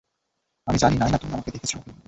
আমি 0.67 0.77
জানি 0.77 0.95
নায়না 0.97 1.17
তুমি 1.17 1.33
আমাকে 1.33 1.51
দেখছো। 1.51 1.77